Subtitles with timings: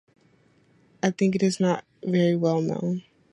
[1.03, 3.03] I think it is not very well known.